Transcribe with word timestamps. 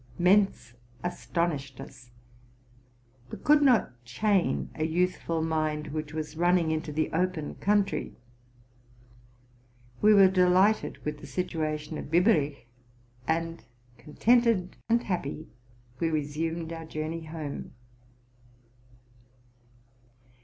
Mentz 0.17 0.73
astonished 1.03 1.79
us, 1.79 2.09
but 3.29 3.43
could 3.43 3.61
not 3.61 4.03
chain 4.03 4.71
a 4.73 4.83
youthful 4.83 5.43
mind 5.43 5.89
which 5.89 6.11
was 6.11 6.35
running 6.35 6.71
into 6.71 6.91
the 6.91 7.11
open 7.11 7.53
country; 7.53 8.15
we 10.01 10.11
were 10.15 10.27
delighted 10.27 10.97
with 11.05 11.19
the 11.19 11.27
situation 11.27 11.99
of 11.99 12.09
Biberich; 12.09 12.65
and, 13.27 13.63
contented 13.99 14.75
and 14.89 15.03
happy, 15.03 15.49
we 15.99 16.09
re 16.09 16.23
sumed 16.25 16.71
our 16.73 16.85
journey 16.85 17.25
home. 17.25 17.73